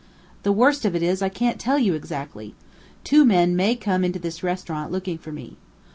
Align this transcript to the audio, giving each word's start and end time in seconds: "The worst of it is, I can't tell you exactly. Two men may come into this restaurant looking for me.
"The 0.41 0.51
worst 0.51 0.83
of 0.83 0.95
it 0.95 1.03
is, 1.03 1.21
I 1.21 1.29
can't 1.29 1.59
tell 1.59 1.77
you 1.77 1.93
exactly. 1.93 2.55
Two 3.03 3.23
men 3.23 3.55
may 3.55 3.75
come 3.75 4.03
into 4.03 4.17
this 4.17 4.41
restaurant 4.41 4.91
looking 4.91 5.19
for 5.19 5.31
me. 5.31 5.57